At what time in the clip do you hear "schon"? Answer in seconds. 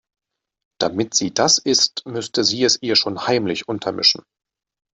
2.95-3.27